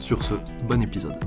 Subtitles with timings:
[0.00, 0.34] Sur ce,
[0.66, 1.18] bon épisode.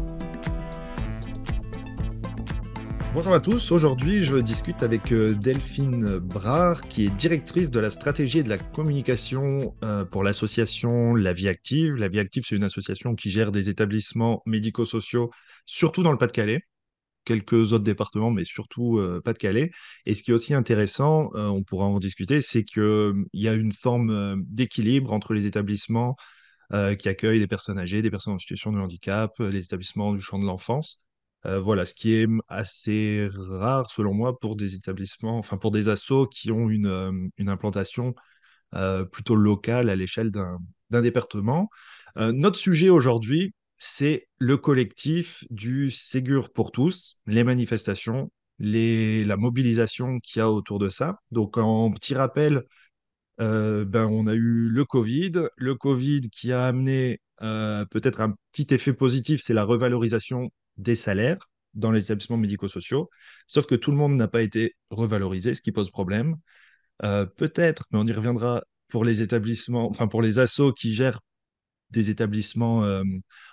[3.13, 7.89] Bonjour à tous, aujourd'hui je discute avec euh, Delphine Brard qui est directrice de la
[7.89, 11.95] stratégie et de la communication euh, pour l'association La Vie Active.
[11.95, 15.31] La Vie Active c'est une association qui gère des établissements médico-sociaux,
[15.65, 16.61] surtout dans le Pas-de-Calais
[17.25, 19.71] quelques autres départements, mais surtout euh, Pas-de-Calais.
[20.05, 23.71] Et ce qui est aussi intéressant, on pourra en discuter, c'est qu'il y a une
[23.71, 26.15] forme d'équilibre entre les établissements
[26.73, 30.13] euh, qui accueille des personnes âgées, des personnes en situation de handicap, euh, les établissements
[30.13, 31.01] du champ de l'enfance.
[31.47, 35.89] Euh, voilà, ce qui est assez rare selon moi pour des établissements, enfin pour des
[35.89, 38.13] assos qui ont une, une implantation
[39.11, 41.69] plutôt locale à l'échelle d'un département.
[42.17, 50.19] notre sujet aujourd'hui, c'est le collectif du Ségur pour tous, les manifestations, les, la mobilisation
[50.19, 51.19] qu'il y a autour de ça.
[51.31, 52.63] Donc en petit rappel,
[53.39, 55.31] euh, ben, on a eu le Covid.
[55.57, 60.95] Le Covid qui a amené euh, peut-être un petit effet positif, c'est la revalorisation des
[60.95, 63.09] salaires dans les établissements médico-sociaux.
[63.47, 66.35] Sauf que tout le monde n'a pas été revalorisé, ce qui pose problème.
[67.03, 71.21] Euh, peut-être, mais on y reviendra pour les établissements, enfin pour les assos qui gèrent
[71.91, 73.03] des établissements, on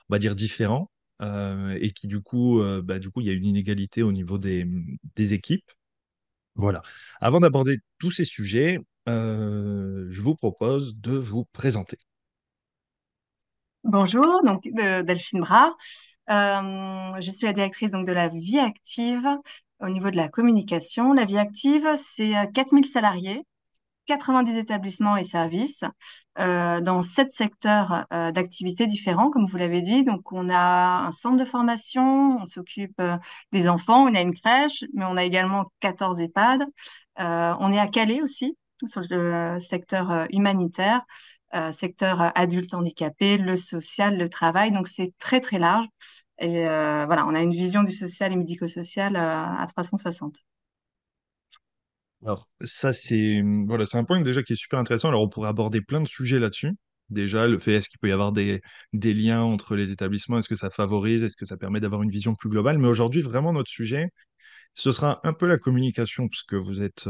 [0.08, 0.90] va dire, différents.
[1.22, 4.66] et qui du coup, bah, du coup, il y a une inégalité au niveau des,
[5.16, 5.70] des équipes.
[6.54, 6.82] Voilà.
[7.20, 11.98] Avant d'aborder tous ces sujets, euh, je vous propose de vous présenter.
[13.84, 15.76] Bonjour, donc Delphine Bras.
[16.28, 19.28] Euh, je suis la directrice donc, de la vie active
[19.80, 21.12] au niveau de la communication.
[21.12, 23.42] La vie active, c'est 4000 euh, salariés,
[24.06, 25.84] 90 établissements et services
[26.36, 30.04] dans sept secteurs d'activité différents, comme vous l'avez dit.
[30.04, 33.00] Donc, on a un centre de formation, on s'occupe
[33.52, 36.64] des enfants, on a une crèche, mais on a également 14 EHPAD.
[37.18, 41.02] on est à Calais aussi, sur le secteur euh, humanitaire,
[41.54, 44.72] euh, secteur euh, adulte handicapé, le social, le travail.
[44.72, 45.86] Donc, c'est très, très large.
[46.38, 50.36] Et voilà, on a une vision du social et médico-social à 360.
[52.22, 55.08] Alors, ça, c'est voilà, c'est un point déjà qui est super intéressant.
[55.08, 56.72] Alors, on pourrait aborder plein de sujets là-dessus.
[57.08, 58.60] Déjà, le fait, est-ce qu'il peut y avoir des,
[58.92, 60.38] liens entre les établissements?
[60.38, 61.24] Est-ce que ça favorise?
[61.24, 62.76] Est-ce que ça permet d'avoir une vision plus globale?
[62.76, 64.10] Mais aujourd'hui, vraiment, notre sujet,
[64.74, 67.08] ce sera un peu la communication, puisque vous êtes,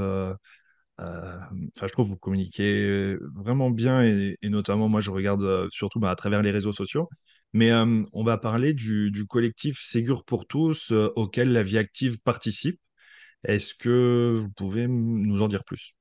[0.99, 6.17] je trouve que vous communiquez vraiment bien et, notamment, moi, je regarde surtout bah, à
[6.17, 7.09] travers les réseaux sociaux.
[7.53, 12.81] Mais on va parler du, collectif Ségur pour tous auquel la vie active participe.
[13.45, 15.95] Est-ce que vous pouvez nous en dire plus?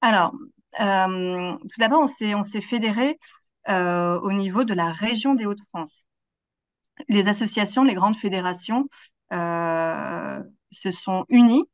[0.00, 0.32] Alors,
[0.78, 3.18] tout d'abord, on s'est, on s'est fédéré
[3.68, 6.04] au niveau de la région des Hauts-de-France.
[7.08, 8.88] Les associations, les grandes fédérations
[9.30, 11.64] se sont unies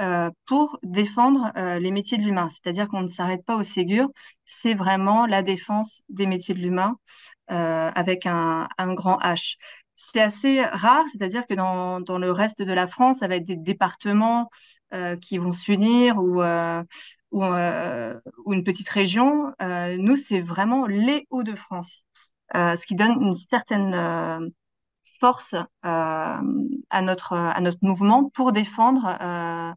[0.00, 2.48] euh, pour défendre euh, les métiers de l'humain.
[2.48, 4.08] C'est-à-dire qu'on ne s'arrête pas au Ségur,
[4.46, 6.96] c'est vraiment la défense des métiers de l'humain
[7.50, 9.56] euh, avec un, grand H.
[9.94, 13.56] C'est assez rare, c'est-à-dire que dans, le reste de la France, ça va être des
[13.56, 14.48] départements
[15.20, 16.42] qui vont s'unir ou,
[17.32, 19.52] une petite région.
[19.60, 22.04] nous, c'est vraiment les Hauts-de-France,
[22.54, 24.52] ce qui donne une certaine
[25.22, 25.64] force euh,
[26.90, 29.72] à, notre, à notre mouvement pour défendre euh,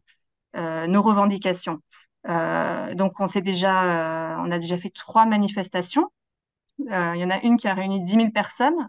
[0.56, 1.78] euh, nos revendications.
[2.24, 6.10] donc, on, déjà, on a déjà fait trois manifestations.
[6.80, 8.88] Il y en a une qui a réuni 10 000 personnes.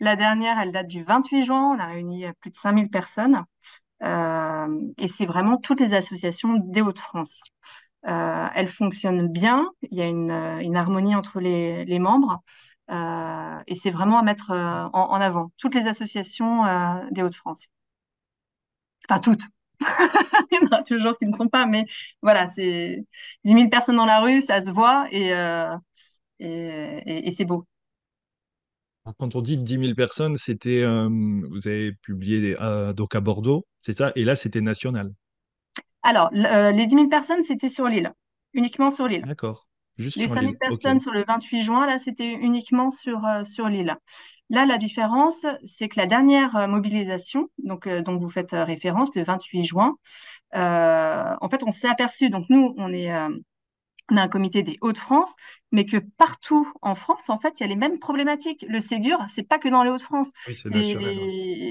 [0.00, 1.76] La dernière, elle date du 28 juin.
[1.76, 3.44] On a réuni plus de 5 000 personnes.
[4.02, 7.42] et c'est vraiment toutes les associations des Hauts-de-France.
[8.04, 9.68] elles fonctionnent bien.
[9.90, 12.42] Il y a une, harmonie entre les membres.
[12.90, 17.68] Euh, et c'est vraiment à mettre euh, en, avant toutes les associations euh, des Hauts-de-France.
[19.08, 19.42] Enfin, toutes.
[20.50, 21.84] Il y en a toujours qui ne sont pas, mais
[22.22, 23.04] voilà, c'est
[23.44, 25.30] 10 000 personnes dans la rue, ça se voit et,
[26.40, 27.64] et, c'est beau.
[29.18, 32.56] Quand on dit 10 000 personnes, c'était, vous avez publié
[32.94, 35.12] donc à Bordeaux, c'est ça, et là c'était national.
[36.02, 38.12] Alors, les 10 000 personnes, c'était sur l'île,
[38.52, 39.22] uniquement sur l'île.
[39.22, 39.67] D'accord
[39.98, 43.96] les 5000 personnes sur le 28 juin, là, c'était uniquement sur, euh, sur l'île.
[44.50, 49.14] Là, la différence, c'est que la dernière euh, mobilisation, donc, euh, dont vous faites référence,
[49.14, 49.96] le 28 juin,
[50.54, 53.10] en fait, on s'est aperçu, donc nous, on est,
[54.10, 55.34] on a un comité des Hauts-de-France,
[55.72, 58.64] mais que partout en France, en fait, il y a les mêmes problématiques.
[58.68, 61.20] Le Ségur, c'est pas que dans les Hauts-de-France, Oui, c'est national.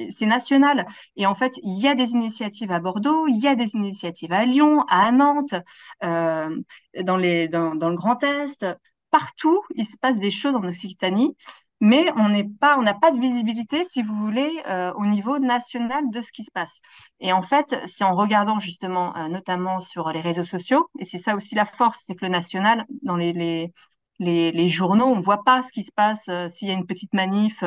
[0.10, 0.88] c'est national.
[1.16, 4.32] Et en fait, il y a des initiatives à Bordeaux, il y a des initiatives
[4.34, 5.56] à Lyon, à Nantes,
[6.04, 6.56] euh,
[7.04, 8.66] dans les, dans, dans le Grand Est.
[9.10, 11.36] Partout, il se passe des choses en Occitanie
[11.80, 15.40] mais on n'est pas, on n'a pas de visibilité, si vous voulez, euh, au niveau
[15.40, 16.82] national de ce qui se passe.
[17.20, 21.24] Et en fait, c'est en regardant justement, euh, notamment sur les réseaux sociaux, et c'est
[21.24, 23.72] ça aussi la force, c'est que le national, dans les, les,
[24.20, 26.88] les, journaux, on ne voit pas ce qui se passe euh, s'il y a une
[26.88, 27.64] petite manif.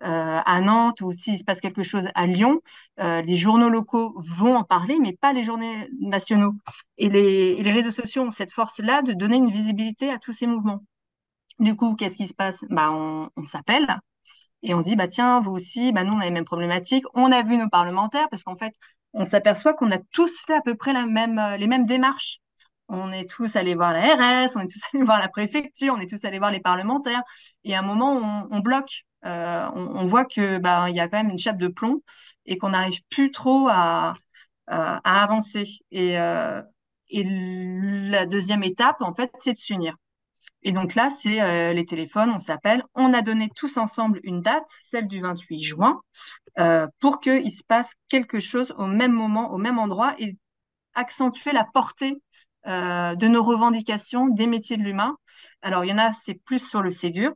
[0.00, 2.60] à Nantes ou s'il se passe quelque chose à Lyon,
[2.98, 6.52] les journaux locaux vont en parler, mais pas les journaux nationaux.
[6.98, 10.32] Et les, et les réseaux sociaux ont cette force-là de donner une visibilité à tous
[10.32, 10.82] ces mouvements.
[11.58, 12.64] Du coup, qu'est-ce qui se passe?
[12.70, 13.86] Bah, on, on s'appelle
[14.62, 17.04] et on se dit, bah, tiens, vous aussi, bah, nous, on a les mêmes problématiques.
[17.14, 18.74] On a vu nos parlementaires parce qu'en fait,
[19.14, 22.38] on s'aperçoit qu'on a tous fait à peu près la même, euh, les mêmes démarches.
[22.88, 26.00] On est tous allés voir la RS, on est tous allés voir la préfecture, on
[26.00, 27.22] est tous allés voir les parlementaires.
[27.64, 29.04] Et à un moment, on, on bloque.
[29.26, 32.02] Euh, on, on voit que bah, il y a quand même une chape de plomb
[32.46, 34.14] et qu'on n'arrive plus trop à,
[34.68, 35.64] à, à avancer.
[35.92, 36.62] Et, euh,
[37.10, 39.96] et la deuxième étape, en fait, c'est de s'unir.
[40.64, 42.82] Et donc là, c'est euh, les téléphones, on s'appelle.
[42.94, 46.00] On a donné tous ensemble une date, celle du 28 juin,
[46.58, 50.36] euh, pour qu'il se passe quelque chose au même moment, au même endroit et
[50.94, 52.22] accentuer la portée
[52.66, 55.16] euh, de nos revendications des métiers de l'humain.
[55.60, 57.32] Alors, il y en a, c'est plus sur le Ségur.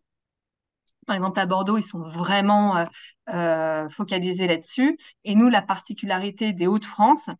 [1.06, 2.86] Par exemple, à Bordeaux, ils sont vraiment
[3.90, 4.98] focalisés là-dessus.
[5.25, 7.30] Et nous, la particularité des Hauts-de-France,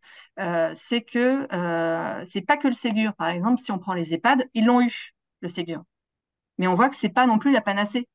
[0.73, 3.13] c'est que euh, c'est pas que le Ségur.
[3.13, 5.83] Par exemple, si on prend les EHPAD, ils l'ont eu le Ségur.
[6.57, 8.07] Mais on voit que c'est pas non plus la panacée.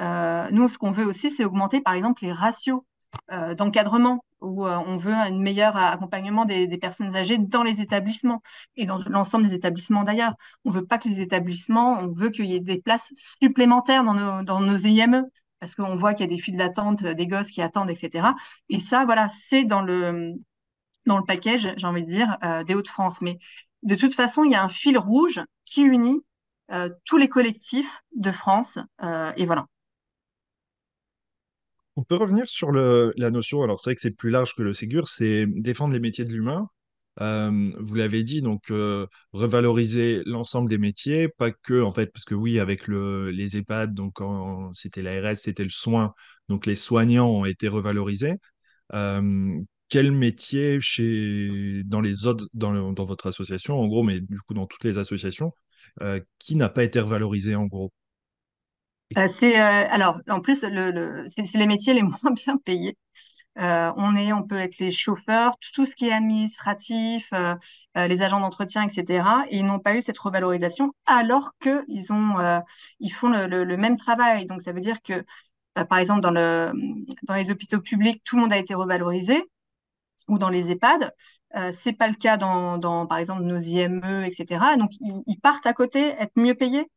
[0.00, 2.82] Euh, nous, ce qu'on veut aussi, c'est augmenter, par exemple, les ratios
[3.30, 8.42] euh, d'encadrement, où euh, on veut un meilleur accompagnement des, personnes âgées dans les établissements
[8.76, 10.34] et dans l'ensemble des établissements d'ailleurs.
[10.64, 14.60] On veut pas que les établissements, on veut qu'il y ait des places supplémentaires dans
[14.60, 15.24] nos, IME,
[15.60, 18.28] parce qu'on voit qu'il y a des files d'attente, des gosses qui attendent, etc.
[18.68, 20.32] Et ça, voilà, c'est dans le,
[21.06, 23.20] dans le package, j'ai envie de dire, des Hauts-de-France.
[23.20, 23.38] Mais
[23.82, 26.20] de toute façon, il y a un fil rouge qui unit
[27.04, 28.78] tous les collectifs de France.
[29.02, 29.66] Euh, et voilà.
[31.96, 34.72] On peut revenir sur la notion, alors c'est vrai que c'est plus large que le
[34.72, 36.68] Ségur, c'est défendre les métiers de l'humain.
[37.20, 42.24] Euh, vous l'avez dit, donc euh, revaloriser l'ensemble des métiers, pas que en fait, parce
[42.24, 44.20] que oui, avec le, les EHPAD, donc
[44.72, 46.14] c'était l'ARS, c'était le soin,
[46.48, 48.38] donc les soignants ont été revalorisés.
[48.94, 49.60] Euh,
[49.90, 54.66] quel métier chez dans les autres dans, votre association, en gros, mais du coup dans
[54.66, 55.50] toutes les associations, euh,
[56.38, 57.92] qui n'a pas été revalorisé en gros?
[59.18, 62.96] Euh, c'est euh, alors en plus le, c'est les métiers les moins bien payés.
[63.58, 67.54] Euh, on est, on peut être les chauffeurs, tout, ce qui est administratif, euh,
[67.98, 69.44] euh, les agents d'entretien, etc.
[69.50, 72.60] Et ils n'ont pas eu cette revalorisation alors que ils ont, euh,
[73.00, 74.46] ils font le, le- même travail.
[74.46, 75.24] Donc ça veut dire que
[75.78, 76.72] euh, par exemple dans le
[77.24, 79.44] dans les hôpitaux publics, tout le monde a été revalorisé
[80.28, 81.12] ou dans les EHPAD.
[81.56, 84.76] Euh, c'est pas le cas dans, dans par exemple nos IME, etc.
[84.78, 86.88] Donc ils, partent à côté, être mieux payés.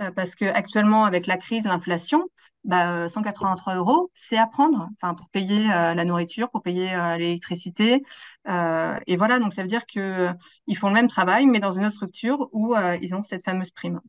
[0.00, 2.28] Euh, parce que actuellement, avec la crise, l'inflation,
[2.64, 8.02] bah, euh, 183 euros, c'est à prendre, pour payer euh, la nourriture, pour payer l'électricité.
[8.46, 10.30] Et voilà, donc ça veut dire que
[10.66, 13.70] ils font le même travail, mais dans une autre structure où ils ont cette fameuse
[13.70, 14.00] prime.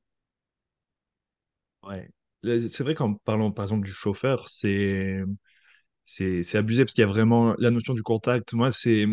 [1.83, 2.09] Ouais.
[2.43, 5.23] C'est vrai qu'en parlant par exemple du chauffeur, c'est
[6.05, 8.53] c'est abusé parce qu'il y a vraiment la notion du contact.
[8.53, 9.05] Moi, c'est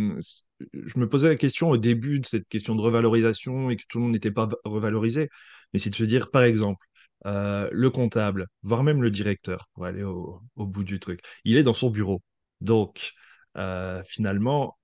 [0.72, 3.98] je me posais la question au début de cette question de revalorisation et que tout
[3.98, 5.28] le monde n'était pas revalorisé,
[5.72, 6.86] mais c'est de se dire par exemple
[7.26, 11.62] euh, le comptable, voire même le directeur, pour aller au, bout du truc, il est
[11.62, 12.22] dans son bureau.
[12.60, 13.12] Donc
[13.56, 14.78] euh, finalement,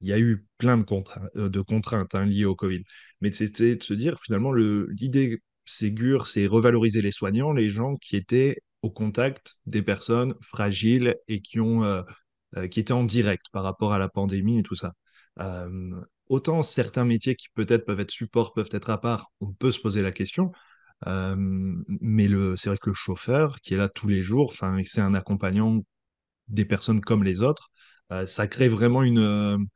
[0.00, 2.82] il y a eu plein de contraintes, de hein, liées au Covid.
[3.20, 7.96] Mais c'était de se dire, finalement, le, l'idée Ségur, c'est revaloriser les soignants, les gens
[7.96, 12.02] qui étaient au contact des personnes fragiles et qui ont, euh,
[12.58, 14.92] euh, qui étaient en direct par rapport à la pandémie et tout ça.
[15.40, 15.90] Euh,
[16.28, 19.80] autant certains métiers qui peut-être peuvent être support, peuvent être à part, on peut se
[19.80, 20.52] poser la question.
[21.06, 25.14] Mais c'est vrai que le chauffeur qui est là tous les jours, enfin, c'est un
[25.14, 25.80] accompagnant
[26.48, 27.70] des personnes comme les autres,
[28.26, 29.66] ça crée vraiment une,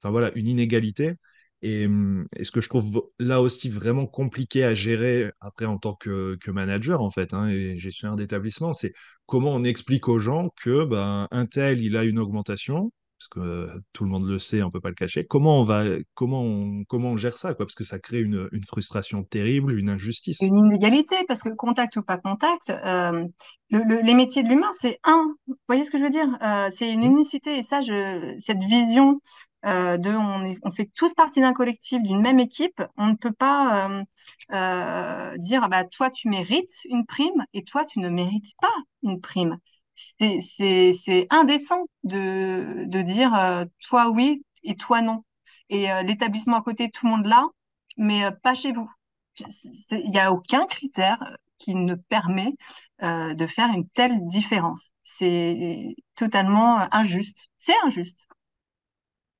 [0.00, 1.14] enfin voilà, une inégalité.
[1.62, 5.78] Et, hum, et ce que je trouve là aussi vraiment compliqué à gérer après en
[5.78, 8.92] tant que, que manager en fait, hein, et gestionnaire d'établissement, c'est
[9.26, 13.68] comment on explique aux gens que ben, un tel il a une augmentation, parce que
[13.92, 15.26] tout le monde le sait, on peut pas le cacher.
[15.26, 18.48] Comment on va, comment on, comment on gère ça quoi, parce que ça crée une,
[18.52, 20.38] une frustration terrible, une injustice.
[20.40, 23.26] Une inégalité, parce que contact ou pas contact, euh,
[23.70, 25.34] le- le- les métiers de l'humain, c'est un.
[25.46, 26.28] Vous voyez ce que je veux dire?
[26.42, 29.20] Euh, c'est une Hmm unicité, et ça, je, cette vision
[29.64, 32.82] euh, de on, est, on fait tous partie d'un collectif, d'une même équipe.
[32.98, 34.02] On ne peut pas euh,
[34.52, 38.68] euh, dire ah bah toi tu mérites une prime et toi tu ne mérites pas
[39.02, 39.58] une prime.
[39.96, 45.24] C'est indécent de de dire euh, toi oui et toi non.
[45.70, 47.46] Et euh, l'établissement à côté tout le monde là,
[47.96, 48.90] mais euh, pas chez vous.
[49.90, 52.52] Il n'y a aucun critère qui ne permet
[53.00, 54.90] de faire une telle différence.
[55.02, 57.48] C'est totalement injuste.
[57.58, 58.26] C'est injuste.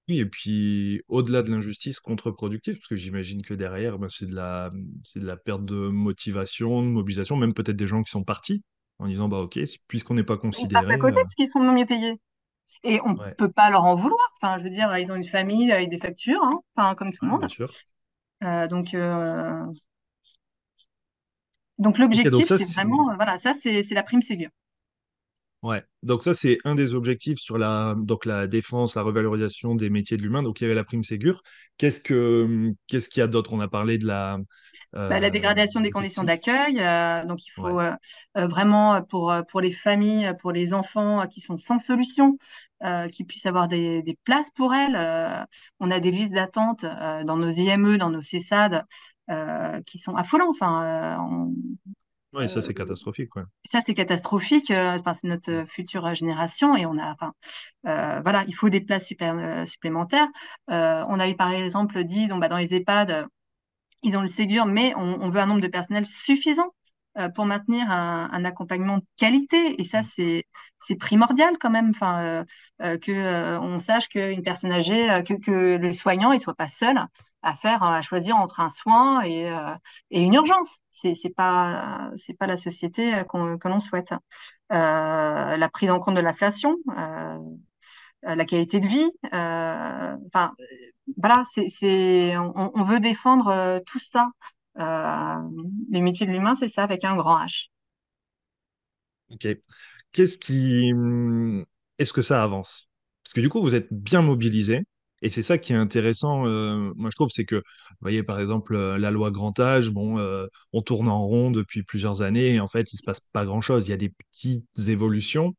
[0.08, 4.34] Oui, et puis au-delà de l'injustice contre-productive, parce que j'imagine que derrière, ben, c'est de
[4.34, 8.62] de la perte de motivation, de mobilisation, même peut-être des gens qui sont partis
[8.98, 11.48] en disant, bah ok, puisqu'on n'est pas Ils passent à considéré, côté euh, parce qu'ils
[11.48, 12.20] sont mieux payés.
[12.84, 14.20] Et on ouais, peut pas leur en vouloir.
[14.36, 17.26] Enfin, je veux dire, ils ont une famille avec des factures, hein, enfin, comme tout
[17.26, 17.48] le ouais, bien monde.
[17.48, 17.68] sûr.
[18.44, 19.64] Euh, donc, euh,
[21.78, 24.50] donc l'objectif, c'est vraiment, voilà, ça, c'est c'est la prime Ségur.
[25.66, 25.82] Ouais.
[26.02, 30.16] Donc ça, c'est un des objectifs sur la, donc la défense, la revalorisation des métiers
[30.16, 30.42] de l'humain.
[30.42, 31.42] Donc il y avait la prime Ségur.
[31.78, 33.52] Qu'est-ce que, qu'est-ce qu'il y a d'autre?
[33.52, 34.38] On a parlé de la,
[35.08, 36.80] Bah, la euh, dégradation des conditions d'accueil.
[36.80, 37.92] euh, donc, il faut euh,
[38.36, 41.56] euh, vraiment, euh, pour, euh, pour les familles, euh, pour les enfants euh, qui sont
[41.56, 42.38] sans solution,
[42.84, 44.96] euh, qu'ils puissent avoir des, des places pour elles.
[44.96, 45.44] Euh,
[45.78, 48.84] on a des listes d'attente euh, dans nos IME, dans nos CESAD,
[49.30, 50.50] euh, qui sont affolants.
[50.50, 51.54] Enfin, euh, on-
[52.34, 53.42] Ça, euh, c'est catastrophique, ouais.
[53.70, 54.70] ça, c'est catastrophique.
[54.70, 55.54] euh, Enfin, c'est notre Mm.
[55.62, 57.32] euh, future génération et on a, enfin,
[57.86, 60.28] euh, voilà, il faut des places supplém- euh, supplémentaires.
[60.70, 63.26] Euh, on avait par exemple dit, donc, bah, dans les EHPAD,
[64.02, 66.85] ils ont le Ségur, mais on, on veut un nombre de personnel suffisant euh,
[67.34, 69.80] pour maintenir un, un accompagnement de qualité.
[69.80, 70.44] Et ça, c'est
[70.80, 71.90] c'est primordial quand même.
[71.90, 72.44] Enfin, euh,
[72.82, 76.54] euh, que euh, on sache qu'une personne âgée, euh, que, que le soignant, il soit
[76.54, 76.98] pas seul
[77.42, 79.74] à faire, à choisir entre un soin et, euh,
[80.10, 80.80] et une urgence.
[80.90, 84.12] C'est c'est pas c'est pas la société euh, qu'on que l'on souhaite.
[84.72, 86.76] Euh, la prise en compte de l'inflation.
[86.98, 87.38] Euh,
[88.26, 89.10] euh, la qualité de vie.
[89.34, 90.52] euh, Enfin,
[91.16, 94.28] voilà, c'est, on, on veut défendre euh, tout ça.
[94.78, 95.34] Euh,
[95.90, 97.68] les métiers de l'humain, c'est ça avec un grand H.
[99.30, 99.48] Ok.
[100.12, 100.92] Qu'est-ce qui...
[100.92, 101.64] hum,
[101.98, 102.88] Est-ce que ça avance?
[103.24, 104.82] Parce que du coup, vous êtes bien mobilisés.
[105.22, 107.62] Et c'est ça qui est intéressant, euh, moi je trouve, c'est que, vous
[108.02, 110.18] voyez, par exemple, euh, la loi grand âge, bon,
[110.72, 113.88] on tourne en rond depuis plusieurs années et en fait, il se passe pas grand-chose.
[113.88, 115.54] Il y a des petites évolutions,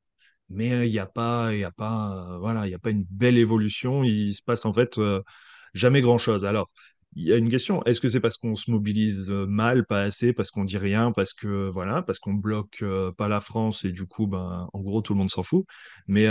[0.50, 3.38] mais il n'y a pas, y a pas, voilà, il y a pas une belle
[3.38, 4.04] évolution.
[4.04, 5.00] Il se passe en fait
[5.74, 6.46] jamais grand-chose.
[6.46, 6.70] Alors,
[7.16, 7.84] il y a une question.
[7.84, 11.12] Est-ce que c'est parce qu'on se mobilise euh, mal, pas assez, parce qu'on dit rien,
[11.12, 14.80] parce que voilà, parce qu'on bloque euh, pas la France et du coup, ben, en
[14.82, 15.66] gros, tout le monde s'en fout.
[16.08, 16.28] Mais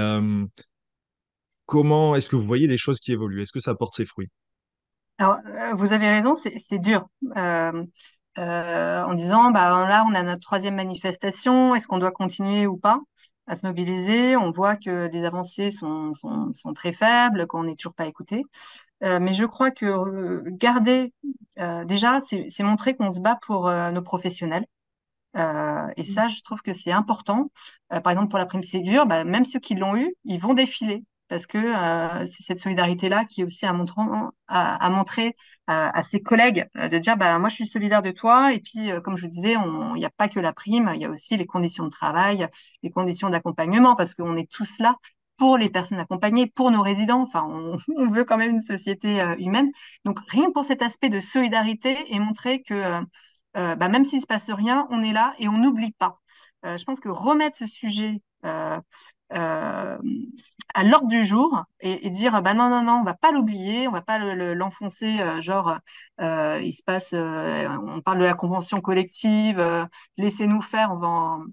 [1.66, 3.42] comment est-ce que vous voyez des choses qui évoluent?
[3.42, 4.28] Est-ce que ça porte ses fruits?
[5.18, 7.08] Alors, euh, vous avez raison, c'est dur.
[8.38, 13.00] En disant, bah là, on a notre troisième manifestation, est-ce qu'on doit continuer ou pas
[13.46, 14.36] à se mobiliser?
[14.36, 18.42] On voit que les avancées sont, sont, sont très faibles, qu'on n'est toujours pas écouté.
[19.04, 21.12] Euh, mais je crois que euh, garder,
[21.58, 24.64] euh, déjà, c'est montrer qu'on se bat pour nos professionnels.
[25.96, 27.50] Et ça, je trouve que c'est important.
[27.90, 31.04] Par exemple, pour la prime Ségur, bah, même ceux qui l'ont eu, ils vont défiler.
[31.28, 31.58] Parce que
[32.26, 35.36] c'est cette solidarité-là qui est aussi à, montrant, à, à montrer
[35.66, 38.54] à, à ses collègues, de dire, bah, moi, je suis solidaire de toi.
[38.54, 41.10] Et puis, comme je disais, il n'y a pas que la prime, il y a
[41.10, 42.48] aussi les conditions de travail,
[42.82, 44.96] les conditions d'accompagnement, parce qu'on est tous là
[45.36, 47.22] pour les personnes accompagnées, pour nos résidents.
[47.22, 47.44] Enfin,
[47.96, 49.70] on, veut quand même une société euh, humaine.
[50.04, 53.00] Donc, rien pour cet aspect de solidarité et montrer que euh,
[53.56, 56.20] euh, bah, même s'il se passe rien, on est là et on n'oublie pas.
[56.64, 58.80] Je pense que remettre ce sujet euh,
[60.74, 63.92] à l'ordre du jour et, dire bah non non non on va pas l'oublier on
[63.92, 65.78] va pas le- le- l'enfoncer genre
[66.20, 69.62] euh, il se passe on parle de la convention collective
[70.16, 71.44] laissez-nous faire on va en...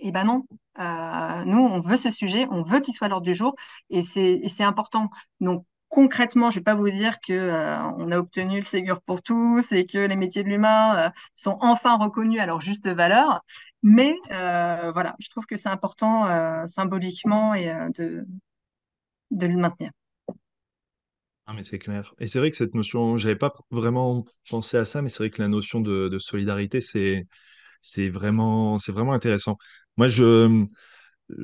[0.00, 0.44] et ben non.
[0.80, 3.54] Euh, nous on veut ce sujet on veut qu'il soit l'ordre du jour
[3.90, 5.10] et c'est important.
[5.40, 9.22] Donc concrètement je vais pas vous dire que euh, on a obtenu le Ségur pour
[9.22, 13.44] tous et que les métiers de l'humain euh, sont enfin reconnus à leur juste valeur.
[13.82, 18.26] Mais voilà je trouve que c'est important symboliquement et de
[19.30, 19.90] le maintenir.
[21.46, 22.14] Ah, mais c'est clair.
[22.18, 25.28] Et c'est vrai que cette notion, j'avais pas vraiment pensé à ça, mais c'est vrai
[25.28, 27.26] que la notion de solidarité, c'est,
[27.84, 29.56] c'est vraiment, c'est vraiment intéressant.
[29.96, 30.66] Moi, je,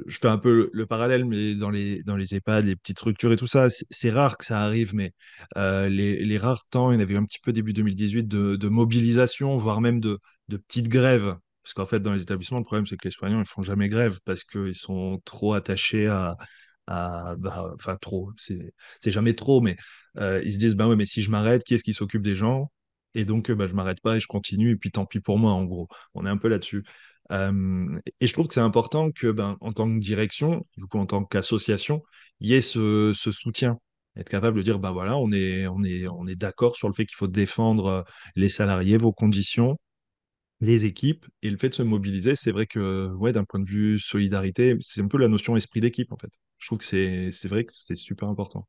[0.07, 2.99] je fais un peu le, le parallèle, mais dans les, dans les EHPAD, les petites
[2.99, 5.13] structures et tout ça, c'est rare que ça arrive, mais
[5.57, 8.69] euh, les, les rares temps, il y en avait un petit peu début 2018 de,
[8.69, 10.19] mobilisation, voire même de,
[10.49, 11.37] de petites grèves.
[11.63, 13.89] Parce qu'en fait, dans les établissements, le problème, c'est que les soignants, ils font jamais
[13.89, 16.37] grève parce qu'ils sont trop attachés à,
[16.87, 18.73] à bah, enfin, trop, c'est
[19.11, 19.77] jamais trop, mais
[20.19, 22.35] euh, ils se disent, bah ouais, mais si je m'arrête, qui est-ce qui s'occupe des
[22.35, 22.71] gens?
[23.15, 25.53] Et donc, bah, je m'arrête pas et je continue, et puis tant pis pour moi,
[25.53, 25.89] en gros.
[26.15, 26.85] On est un peu là-dessus.
[28.21, 31.07] Et je trouve que c'est important que, ben, en tant que direction, du coup, en
[31.07, 32.03] tant qu'association,
[32.41, 33.79] il y ait ce, ce soutien.
[34.17, 36.95] Être capable de dire, bah voilà, on est, on est, on est d'accord sur le
[36.95, 38.05] fait qu'il faut défendre
[38.37, 39.79] les salariés, vos conditions,
[40.61, 43.71] les équipes, et le fait de se mobiliser, c'est vrai que, ouais, d'un point de
[43.71, 46.31] vue solidarité, c'est un peu la notion esprit d'équipe, en fait.
[46.59, 48.67] Je trouve que c'est vrai que c'est super important.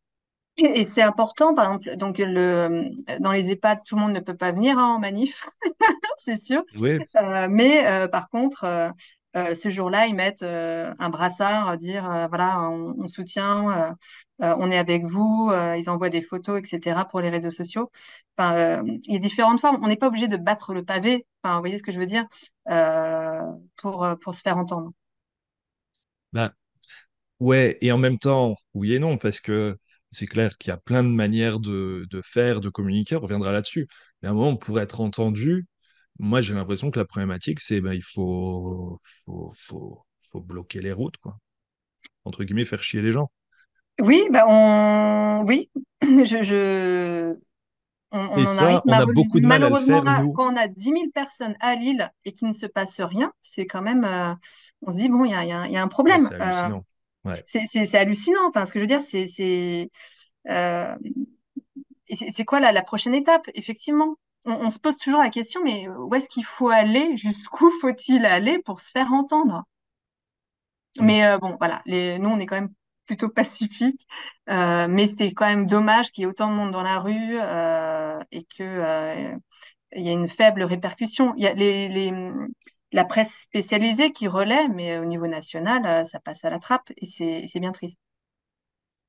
[0.75, 2.89] Et c'est important, par exemple, donc le,
[3.19, 5.47] dans les EHPAD, tout le monde ne peut pas venir hein, en manif,
[6.17, 6.63] c'est sûr.
[6.73, 12.61] Oui, Euh, mais euh, par contre, euh, ce jour-là, ils mettent un brassard, dire voilà,
[12.69, 13.95] on, on soutient,
[14.39, 15.51] on est avec vous.
[15.77, 17.05] ils envoient des photos, etc.
[17.05, 17.91] pour les réseaux sociaux.
[18.37, 19.79] Enfin, il y a différentes formes.
[19.83, 21.25] On n'est pas obligé de battre le pavé.
[21.43, 22.25] Enfin, vous voyez ce que je veux dire
[23.77, 24.91] pour pour se faire entendre.
[26.33, 26.53] bah,
[27.39, 29.77] ouais, et en même temps, oui et non, parce que
[30.11, 33.51] c'est clair qu'il y a plein de manières de, de faire, de communiquer, on reviendra
[33.51, 33.87] là-dessus.
[34.21, 35.65] Mais à un moment, pour être entendu,
[36.19, 40.91] moi, j'ai l'impression que la problématique, c'est ben, il faut, faut, faut, faut bloquer les
[40.91, 41.37] routes, quoi.
[42.25, 43.31] Entre guillemets, faire chier les gens.
[43.99, 45.69] Oui, bah on, oui,
[46.01, 47.35] je, je,
[48.11, 50.33] on, Et en arrive ça, on a beaucoup de mal à le faire, nous.
[50.33, 53.65] quand on a dix mille personnes à Lille et qu'il ne se passe rien, c'est
[53.65, 54.33] quand même, euh,
[54.81, 56.29] on se dit bon, il y a, y y un problème.
[56.33, 56.85] Euh, hallucinant.
[57.23, 57.43] Ouais.
[57.45, 58.47] c'est hallucinant.
[58.49, 59.89] Enfin, ce que je veux dire, c'est c'est
[60.49, 60.95] euh,
[62.29, 63.49] c'est quoi la, la prochaine étape?
[63.55, 67.15] Effectivement, on, on se pose toujours la question, mais où est-ce qu'il faut aller?
[67.15, 69.63] Jusqu'où faut-il aller pour se faire entendre?
[70.99, 71.05] Mm.
[71.05, 72.73] Mais euh, bon, voilà, les, nous, on est quand même
[73.05, 74.05] plutôt pacifique,
[74.49, 77.37] euh, mais c'est quand même dommage qu'il y ait autant de monde dans la rue
[78.31, 79.35] et que euh,
[79.95, 81.33] il y a une faible répercussion.
[81.37, 82.11] Il y a les, les,
[82.91, 86.91] la presse spécialisée qui relaie, mais au niveau national, euh, ça passe à la trappe
[86.97, 87.99] et c'est bien triste.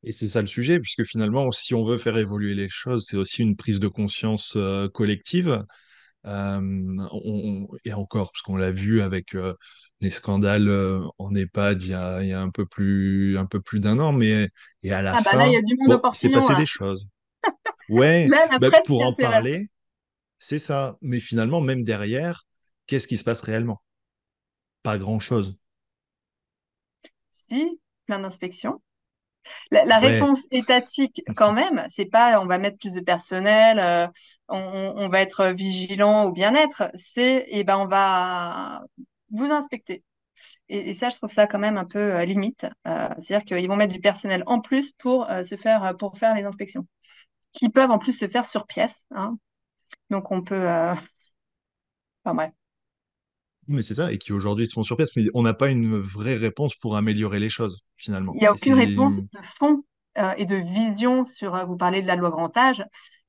[0.05, 3.17] Et c'est ça le sujet, puisque finalement, si on veut faire évoluer les choses, c'est
[3.17, 5.65] aussi une prise de conscience euh, collective.
[6.27, 6.61] Euh,
[7.13, 9.55] on- et encore, parce qu'on l'a vu avec euh,
[10.01, 10.71] les scandales
[11.19, 13.99] en EHPAD il y a, il y a un peu plus, un peu plus d'un
[14.01, 14.49] an, mais
[14.85, 16.19] et à la Ah bah là, il y fin, a du monde au bon, il
[16.19, 16.57] s'est passé là.
[16.57, 17.09] des choses.
[17.89, 18.35] Ouais,
[18.69, 19.69] presse pour en parler,
[20.39, 20.99] c'est ça.
[21.03, 22.47] Mais finalement, même derrière,
[22.87, 23.83] qu'est-ce qui se passe réellement?
[24.85, 25.57] Pas grand-chose.
[27.31, 28.81] Si, plein d'inspections.
[29.71, 33.79] La, la Ouais, réponse étatique, quand même, c'est pas on va mettre plus de personnel,
[33.81, 34.09] euh,
[34.49, 34.59] on,
[34.97, 38.83] on va être vigilant au bien-être, c'est eh ben on va
[39.31, 40.05] vous inspecter.
[40.69, 42.67] Et, et ça, je trouve ça quand même un peu euh, limite.
[42.87, 46.45] Euh, c'est-à-dire qu'ils vont mettre du personnel en plus pour se faire pour faire les
[46.45, 46.87] inspections,
[47.53, 49.07] qui peuvent en plus se faire sur pièce.
[49.13, 49.39] hein.
[50.11, 50.67] Donc on peut,
[52.25, 52.53] enfin bref,
[53.69, 54.13] mais c'est ça.
[54.13, 56.97] Et qui aujourd'hui se font sur place, mais on n'a pas une vraie réponse pour
[56.97, 58.33] améliorer les choses, finalement.
[58.35, 59.85] il n'y a aucune réponse de fond
[60.19, 61.55] euh, et de vision sur.
[61.55, 62.85] euh, vous parlez de la loi grand âge.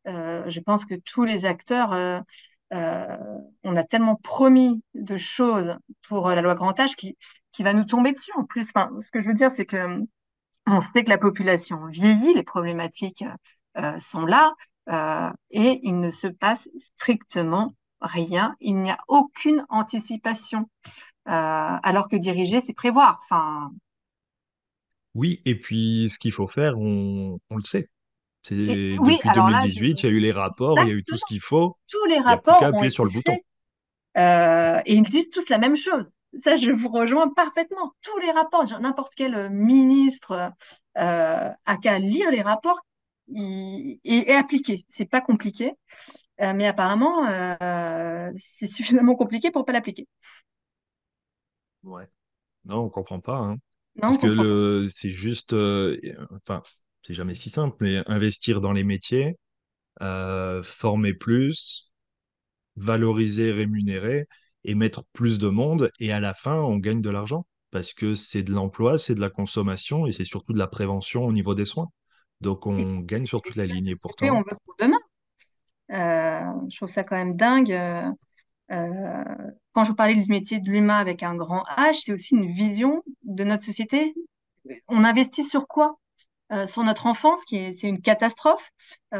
[0.07, 2.23] Euh, je pense que tous les acteurs
[2.71, 7.15] on a tellement promis de choses pour la loi grand âge qui,
[7.51, 8.71] qui va nous tomber dessus en plus.
[8.73, 10.01] Enfin, ce que je veux dire, c'est que
[10.65, 13.23] on sait que la population vieillit, les problématiques
[13.99, 14.53] sont là,
[15.51, 18.55] et il ne se passe strictement rien.
[18.61, 20.69] Il n'y a aucune anticipation,
[21.29, 23.21] euh, alors que diriger, c'est prévoir.
[23.25, 23.71] Enfin,
[25.15, 27.89] oui, et puis ce qu'il faut faire, on, on le sait.
[28.43, 30.91] C'est et depuis alors là, je- 2018, il y a eu les rapports, il y
[30.91, 31.77] a eu tout ce qu'il faut.
[31.89, 33.39] tous les Il n'y a plus qu'à rapports ont appuyer sur le bouton.
[34.17, 36.11] Euh, et ils disent tous la même chose.
[36.43, 37.93] Ça, je vous rejoins parfaitement.
[38.01, 40.51] Tous les rapports, n'importe quel euh, ministre
[40.97, 42.81] euh, a qu'à lire les rapports
[43.27, 44.85] il- et, et appliquer.
[44.87, 45.73] C'est pas compliqué,
[46.41, 50.07] Euh, mais apparemment, euh, c'est suffisamment compliqué pour pas l'appliquer.
[51.83, 52.07] Ouais.
[52.65, 53.57] Non, on comprend pas, hein.
[53.95, 55.99] Non, on Parce que le, c'est juste, euh,
[56.31, 56.63] enfin,
[57.03, 59.37] c'est jamais si simple, mais investir dans les métiers,
[60.01, 61.91] euh, former plus,
[62.77, 64.27] valoriser, rémunérer
[64.65, 65.91] et mettre plus de monde.
[65.99, 69.21] Et à la fin, on gagne de l'argent parce que c'est de l'emploi, c'est de
[69.21, 71.89] la consommation et c'est surtout de la prévention au niveau des soins.
[72.41, 73.87] Donc, on puis, gagne sur toute la ligne.
[73.87, 74.99] Et société, on pourtant, veut pour demain.
[75.93, 77.71] Euh, je trouve ça quand même dingue.
[77.71, 78.09] euh,
[78.71, 79.23] euh,
[79.73, 82.51] quand je vous parlais du métier de l'humain avec un grand H, c'est aussi une
[82.51, 84.15] vision de notre société.
[84.87, 85.97] On investit sur quoi?
[86.67, 88.69] sur notre enfance, qui est, c'est une catastrophe.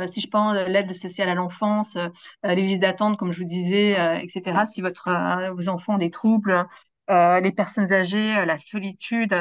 [0.08, 1.98] Si je prends l'aide sociale à l'enfance,
[2.44, 4.68] les listes d'attente, comme je vous disais, etc.
[4.68, 5.10] Si votre,
[5.56, 6.66] vos enfants ont des troubles,
[7.10, 9.36] les personnes âgées, la solitude,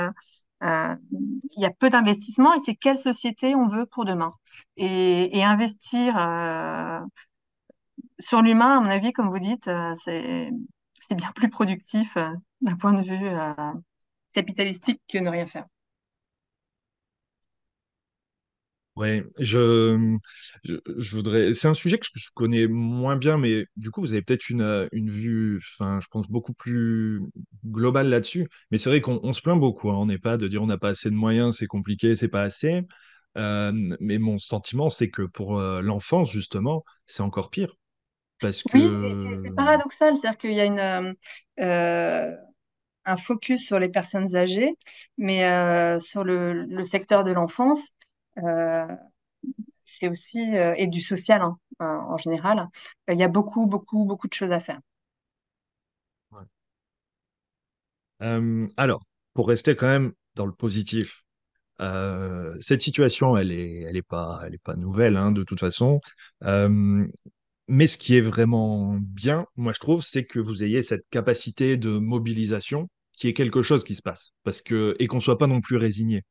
[0.63, 4.31] il y a peu d'investissement et c'est quelle société on veut pour demain.
[4.77, 7.01] Et, investir euh,
[8.19, 10.51] sur l'humain, à mon avis, comme vous dites, euh, c'est,
[11.15, 12.31] bien plus productif euh,
[12.63, 13.53] d'un point de vue euh,
[14.35, 15.67] capitalistique que ne rien faire.
[18.97, 20.17] Ouais, je,
[20.65, 21.55] je, je voudrais.
[21.55, 24.51] C'est un sujet que je, je connais moins bien, mais du coup, vous avez peut-être
[24.51, 27.21] une, euh, une vue, enfin, je pense, beaucoup plus
[27.67, 28.49] globale là-dessus.
[28.71, 30.67] Mais c'est vrai qu'on on se plaint beaucoup, hein, on n'est pas de dire on
[30.67, 32.83] n'a pas assez de moyens, c'est compliqué, c'est pas assez.
[33.39, 37.75] Euh, mais mon sentiment, c'est que pour euh, l'enfance, justement, c'est encore pire.
[38.41, 41.13] Parce Oui, mais c'est paradoxal, c'est-à-dire qu'il y a une, euh,
[41.61, 42.37] euh,
[43.05, 44.75] un focus sur les personnes âgées,
[45.19, 47.91] mais euh, sur le, le secteur de l'enfance,
[49.85, 52.69] c'est aussi, euh, et du social hein, euh, en général,
[53.09, 54.81] il y a beaucoup, beaucoup, beaucoup de choses à faire.
[58.23, 61.25] Euh, alors, pour rester quand même dans le positif,
[61.81, 65.61] euh, cette situation, elle est, elle est pas, elle est pas nouvelle, hein, de toute
[65.61, 66.01] façon.
[66.45, 67.07] Euh,
[67.69, 71.77] mais ce qui est vraiment bien, moi je trouve, c'est que vous ayez cette capacité
[71.77, 74.33] de mobilisation qui est quelque chose qui se passe.
[74.45, 76.23] Parce que, et qu'on soit pas non plus résigné.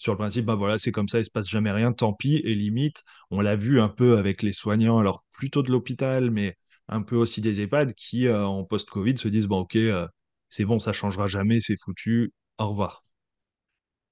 [0.00, 2.54] Sur le principe, bah c'est comme ça, il se passe jamais rien, tant pis, et
[2.54, 6.56] limite, on l'a vu un peu avec les soignants, alors plutôt de l'hôpital, mais
[6.88, 10.08] un peu aussi des EHPAD qui, euh, en post-Covid, se disent, bon, ok, euh,
[10.48, 13.04] c'est bon, ça changera jamais, c'est foutu, au revoir.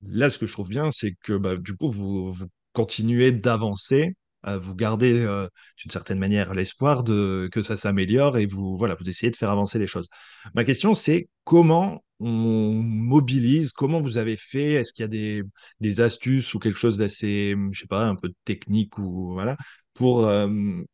[0.03, 2.35] Là, ce que je trouve bien, c'est que bah, du coup, vous,
[2.74, 5.48] continuez d'avancer, vous gardez euh,
[5.79, 9.51] d'une certaine manière l'espoir de que ça s'améliore et vous voilà, vous essayez de faire
[9.51, 10.09] avancer les choses.
[10.55, 15.42] Ma question, c'est comment on mobilise, comment vous avez fait, est-ce qu'il y a
[15.81, 19.57] des, astuces ou quelque chose d'assez, je sais pas, un peu technique ou voilà,
[19.94, 20.48] pour, euh,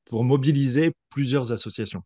[0.06, 2.02] pour mobiliser plusieurs associations?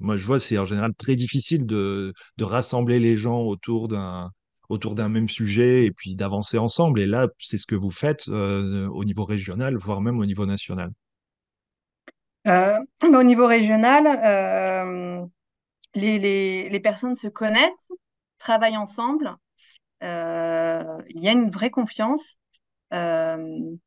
[0.00, 4.30] Moi, je vois, c'est en général très difficile de, de rassembler les gens autour d'un
[4.68, 7.00] autour d'un même sujet et puis d'avancer ensemble.
[7.00, 10.46] Et là, c'est ce que vous faites euh, au niveau régional, voire même au niveau
[10.46, 10.90] national.
[12.46, 15.24] Euh, au niveau régional, euh,
[15.94, 17.72] les, les, les personnes se connaissent,
[18.38, 19.36] travaillent ensemble,
[20.00, 22.38] il y a une vraie confiance,
[22.92, 23.78] une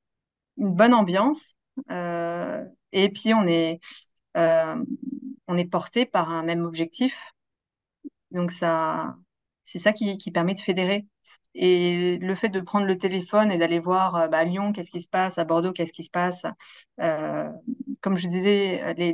[0.58, 1.56] bonne ambiance,
[1.90, 3.80] et puis on est,
[4.36, 7.32] on est porté par un même objectif.
[8.32, 9.16] Donc ça,
[9.72, 11.06] c'est ça qui, permet de fédérer.
[11.54, 14.92] Et le fait de prendre le téléphone et d'aller voir euh, bah, à Lyon, qu'est-ce
[14.92, 16.46] qui se passe, à Bordeaux, qu'est-ce qui se passe.
[17.02, 17.50] Euh,
[18.02, 19.14] comme je disais, les,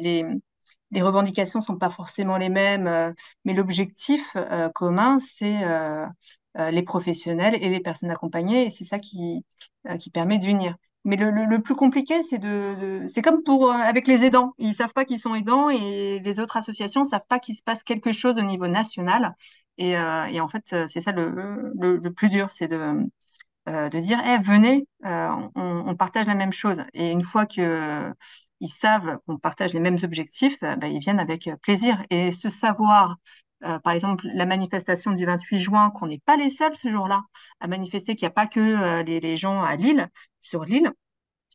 [0.92, 3.12] les, revendications sont pas forcément les mêmes, euh,
[3.46, 6.06] mais l'objectif euh, commun, c'est euh,
[6.60, 9.46] euh, les professionnels et les personnes accompagnées, et c'est ça qui,
[9.88, 10.76] euh, qui permet d'unir.
[11.08, 14.54] Mais le, plus compliqué, c'est de, c'est comme pour euh, avec les aidants.
[14.58, 17.82] Ils savent pas qu'ils sont aidants et les autres associations savent pas qu'il se passe
[17.84, 19.34] quelque chose au niveau national.
[19.78, 23.06] Et, euh, en fait, euh, c'est ça le, plus dur, c'est de,
[23.68, 26.84] de dire, Eh, venez, on, partage la même chose.
[26.94, 28.12] Et une fois que
[28.60, 32.04] ils savent qu'on partage les mêmes objectifs, ben, ils viennent avec plaisir.
[32.10, 33.16] Et ce savoir,
[33.64, 37.24] euh, par exemple, la manifestation du 28 juin, qu'on n'est pas les seuls ce jour-là
[37.60, 40.92] à manifester, qu'il n'y a pas que euh, les, gens à Lille, sur l'île,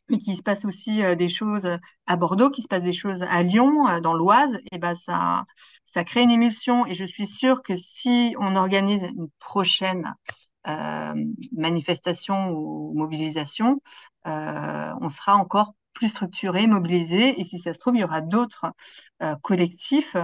[0.08, 3.22] mais qu'il se passe aussi euh, des choses à Bordeaux, qu'il se passe des choses
[3.22, 5.44] à Lyon, dans l'Oise, et ben ça,
[5.84, 6.86] ça crée une émulsion.
[6.86, 10.14] Et je suis sûre que si on organise une prochaine
[11.52, 13.80] manifestation ou mobilisation,
[14.24, 18.66] on sera encore plus structuré, mobilisé, et si ça se trouve, il y aura d'autres
[19.42, 20.16] collectifs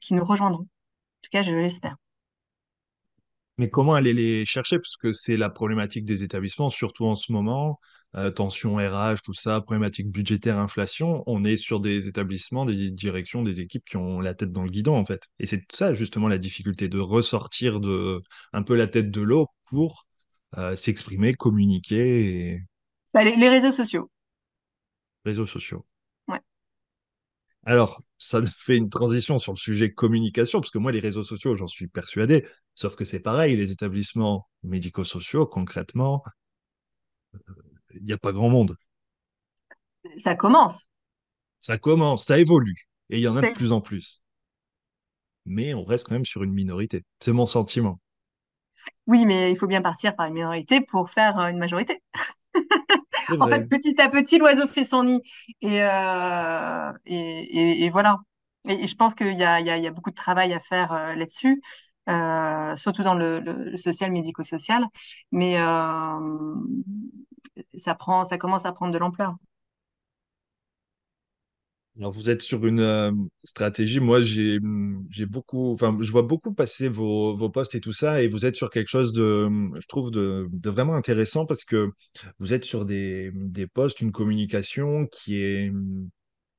[0.00, 0.66] qui nous rejoindront.
[1.18, 1.96] En tout cas, je l'espère.
[3.58, 4.78] Mais comment aller les chercher?
[4.78, 7.80] Parce que c'est la problématique des établissements, surtout en ce moment.
[8.16, 11.24] Euh, tension RH, tout ça, problématique budgétaire, inflation.
[11.26, 14.70] On est sur des établissements, des directions, des équipes qui ont la tête dans le
[14.70, 15.22] guidon, en fait.
[15.40, 19.48] Et c'est ça, justement, la difficulté de ressortir de un peu la tête de l'eau
[19.66, 20.06] pour
[20.56, 22.60] euh, s'exprimer, communiquer et
[23.12, 24.10] Bah, les, les réseaux sociaux.
[25.24, 25.86] réseaux sociaux.
[27.68, 31.54] Alors, ça fait une transition sur le sujet communication, parce que moi, les réseaux sociaux,
[31.54, 36.24] j'en suis persuadé, sauf que c'est pareil, les établissements médico-sociaux, concrètement,
[37.94, 38.74] il n'y a pas grand monde.
[40.16, 40.88] Ça commence.
[41.60, 44.22] Ça commence, ça évolue, et il y en a de plus en plus.
[45.44, 47.04] Mais on reste quand même sur une minorité.
[47.20, 48.00] C'est mon sentiment.
[49.06, 52.02] Oui, mais il faut bien partir par une minorité pour faire euh, une majorité.
[53.40, 53.48] En vrai.
[53.48, 55.20] fait, petit à petit, l'oiseau fait son nid.
[55.60, 58.18] Et, euh, et, et- et voilà.
[58.68, 60.92] Et, je pense qu'il y y a, il y a beaucoup de travail à faire
[60.92, 61.60] euh, là-dessus,
[62.08, 64.84] euh, surtout dans le, social, médico-social.
[65.32, 65.56] Mais
[67.74, 69.36] ça prend, ça commence à prendre de l'ampleur.
[71.98, 73.10] Alors, vous êtes sur une euh,
[73.42, 73.98] stratégie.
[73.98, 74.60] Moi, j'ai
[75.26, 78.54] beaucoup, enfin, je vois beaucoup passer vos, vos posts et tout ça, et vous êtes
[78.54, 79.48] sur quelque chose de,
[79.80, 81.90] je trouve, de, vraiment intéressant parce que
[82.38, 85.72] vous êtes sur des, des posts, une communication qui est,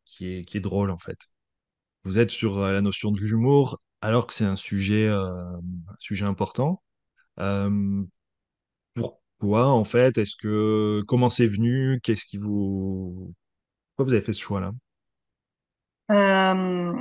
[0.06, 1.18] qui est, qui est drôle, en fait.
[2.06, 5.58] Vous êtes sur euh, la notion de l'humour, alors que c'est un sujet, euh,
[6.00, 6.84] sujet important.
[8.94, 10.18] Pourquoi, en fait?
[10.20, 12.00] Est-ce que, comment c'est venu?
[12.04, 13.34] Qu'est-ce qui vous,
[13.96, 14.74] pourquoi vous avez fait ce choix-là?
[16.12, 16.94] Euh,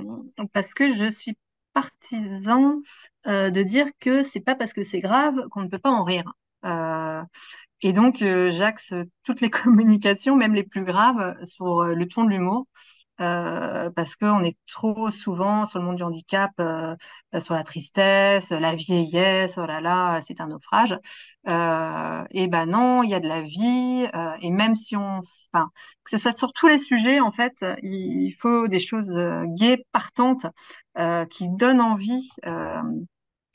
[0.53, 1.37] parce que je suis
[1.73, 2.81] partisan
[3.27, 6.05] euh, de dire que c'est pas parce que c'est grave qu'on ne peut pas en
[6.05, 6.33] rire.
[6.65, 7.23] Euh,
[7.83, 8.95] Et donc, j'axe
[9.25, 12.67] toutes les communications, même les plus graves, sur le ton de l'humour.
[13.21, 16.95] Euh, parce qu'on est trop souvent sur le monde du handicap, euh,
[17.41, 20.97] sur la tristesse, la vieillesse, oh là là, c'est un naufrage.
[21.49, 25.21] Euh, et ben non, il y a de la vie, euh, et même si on,
[25.53, 25.71] enfin,
[26.05, 29.85] que ce soit sur tous les sujets, en fait, il faut des choses euh, gaies,
[29.93, 30.47] partantes,
[31.31, 32.29] qui donnent envie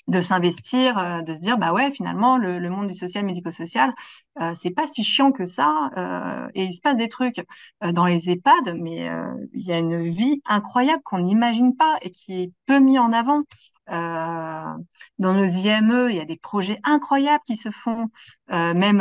[0.08, 3.94] de s'investir, euh, de se dire bah ouais finalement le, le monde du social médico-social
[4.42, 7.40] euh, c'est pas si chiant que ça euh, et il se passe des trucs
[7.84, 11.98] euh, dans les EHPAD mais euh, il y a une vie incroyable qu'on n'imagine pas
[12.02, 13.44] et qui est peu mis en avant.
[13.90, 18.08] Dans nos IME il y a des projets incroyables qui se font
[18.50, 19.00] même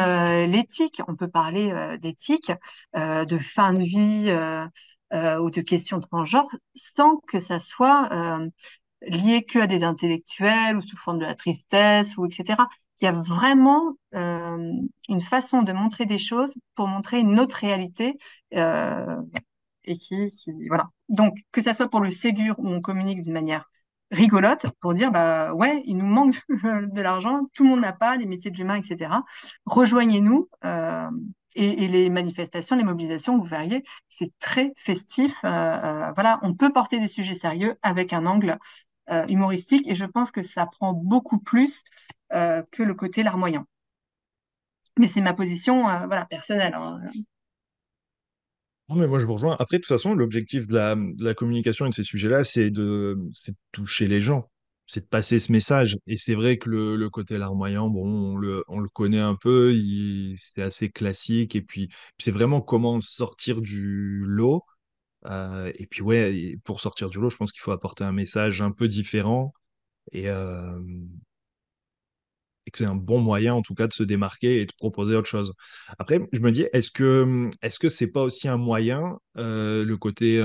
[0.50, 1.00] l'éthique.
[1.06, 2.50] On peut parler d'éthique
[2.94, 4.28] de fin de vie
[5.40, 8.08] ou de questions de genre sans que ça soit
[9.06, 12.68] lié que à des intellectuels ou sous forme de la tristesse ou etc.
[13.00, 14.72] Il y a vraiment euh,
[15.08, 18.16] une façon de montrer des choses pour montrer une autre réalité
[18.54, 19.16] euh,
[19.84, 20.30] et qui,
[20.68, 20.88] voilà.
[21.08, 23.68] Donc que ça soit pour le Ségur où on communique d'une manière
[24.12, 28.16] rigolote pour dire bah ouais il nous manque de l'argent tout le monde n'a pas
[28.16, 29.10] les métiers de l'humain etc
[29.64, 31.08] rejoignez-nous euh,
[31.54, 37.08] et, les manifestations les mobilisations vous verriez c'est très festif voilà on peut porter des
[37.08, 38.58] sujets sérieux avec un angle
[39.12, 41.82] euh, humoristique et je pense que ça prend beaucoup plus
[42.32, 43.66] euh, que le côté larmoyant.
[44.98, 46.74] Mais c'est ma position euh, voilà, personnelle.
[46.74, 47.00] hein.
[48.88, 49.56] Non, mais moi, je vous rejoins.
[49.58, 50.74] Après, de toute façon, l'objectif de
[51.24, 54.50] la, communication et de ces sujets-là, c'est de, de toucher les gens,
[54.86, 55.96] c'est de passer ce message.
[56.06, 59.36] Et c'est vrai que le, le côté larmoyant, bon, on le, on le connaît un
[59.36, 59.72] peu,
[60.36, 61.56] c'est assez classique.
[61.56, 64.62] Et puis, c'est vraiment comment sortir du lot.
[65.26, 68.62] Euh, et puis, ouais, pour sortir du lot, je pense qu'il faut apporter un message
[68.62, 69.52] un peu différent.
[70.12, 70.80] Et, euh,
[72.66, 75.16] et que c'est un bon moyen en tout cas de se démarquer et de proposer
[75.16, 75.52] autre chose.
[75.98, 79.96] Après, je me dis, est-ce que est-ce que c'est pas aussi un moyen, euh, le
[79.96, 80.40] côté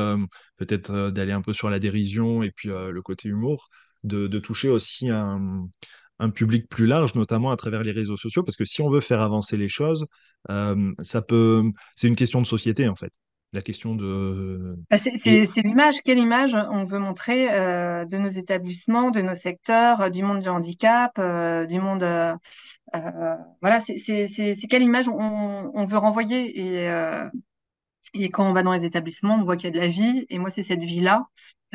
[0.57, 3.69] peut-être d'aller un peu sur la dérision et puis le côté humour,
[4.03, 5.69] de, toucher aussi un,
[6.33, 9.21] public plus large, notamment à travers les réseaux sociaux, parce que si on veut faire
[9.21, 10.07] avancer les choses,
[10.47, 11.63] ça peut,
[11.95, 13.11] c'est une question de société en fait.
[13.53, 19.12] La question de Bah, C'est l'image, quelle image on veut montrer euh, de nos établissements,
[19.12, 22.03] de nos secteurs, euh, du monde du handicap, euh, du monde.
[22.03, 22.36] euh,
[23.62, 23.97] voilà, c'est
[24.69, 26.60] quelle image on, on veut renvoyer.
[26.86, 26.89] Et,
[28.13, 30.25] et quand on va dans les établissements, on voit qu'il y a de la vie.
[30.29, 31.25] Et moi, c'est cette vie-là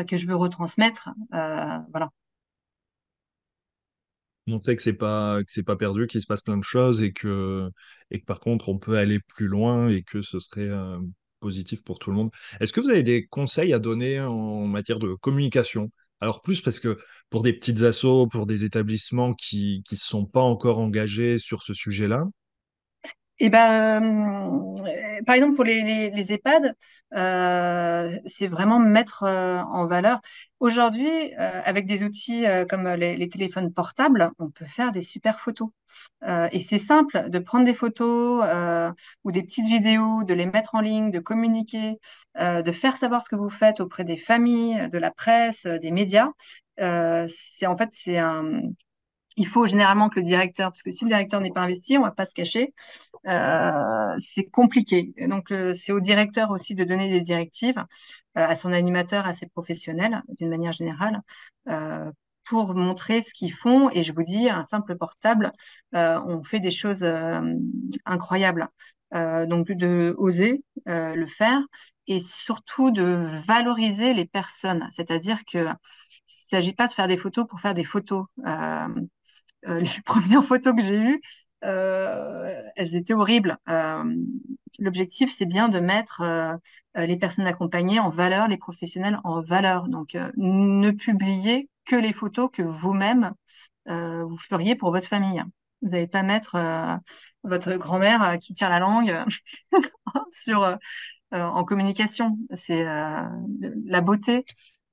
[0.09, 1.11] que je veux retransmettre.
[1.31, 2.11] Voilà.
[4.47, 7.13] montrer que c'est pas que c'est pas perdu, qu'il se passe plein de choses et
[7.13, 7.71] que
[8.11, 10.69] et que par contre on peut aller plus loin et que ce serait
[11.43, 12.31] positif pour tout le monde.
[12.61, 15.91] Est-ce que vous avez des conseils à donner en matière de communication?
[16.21, 16.99] Alors plus parce que
[17.31, 21.75] pour des petites assos, pour des établissements qui qui sont pas encore engagés sur ce
[21.75, 22.27] sujet-là.
[23.43, 26.77] Et ben, euh, par exemple pour les, EHPAD,
[27.17, 30.21] euh, c'est vraiment mettre euh, en valeur.
[30.61, 35.71] Aujourd'hui, avec des outils comme les, les téléphones portables, on peut faire des super photos.
[36.53, 38.45] Et c'est simple de prendre des photos
[39.25, 41.99] ou des petites vidéos, de les mettre en ligne, de communiquer,
[42.39, 46.29] de faire savoir ce que vous faites auprès des familles, de la presse, des médias.
[46.79, 48.61] C'est en fait c'est un
[49.37, 52.03] il faut généralement que le directeur, parce que si le directeur n'est pas investi, on
[52.03, 52.75] va pas se cacher,
[53.29, 55.15] euh, c'est compliqué.
[55.29, 57.85] Donc, euh, c'est au directeur aussi de donner des directives euh,
[58.35, 61.21] à son animateur, à ses professionnels, d'une manière générale,
[61.69, 62.11] euh,
[62.45, 63.91] pour montrer ce qu'ils font.
[63.91, 65.53] Et je vous dis, un simple portable,
[65.93, 67.07] on fait des choses
[68.05, 68.67] incroyables.
[69.13, 71.61] Donc, de oser le faire
[72.09, 73.03] et surtout de
[73.47, 74.89] valoriser les personnes.
[74.91, 78.27] C'est-à-dire que il ne s'agit pas de faire des photos pour faire des photos.
[79.69, 81.21] Euh, les premières photos que j'ai eues,
[81.65, 83.59] euh, elles étaient horribles.
[83.69, 84.05] Euh,
[84.79, 86.23] l'objectif, c'est bien de mettre
[86.95, 89.89] les personnes accompagnées en valeur, les professionnels en valeur.
[89.89, 93.33] Donc, ne publiez que les photos que vous-même
[93.87, 95.43] vous feriez pour votre famille.
[95.83, 96.57] Vous n'allez pas mettre
[97.45, 99.15] votre grand-mère qui tire la langue
[100.33, 100.79] sur,
[101.35, 102.37] euh, en communication.
[102.55, 103.23] C'est euh,
[103.87, 104.45] la beauté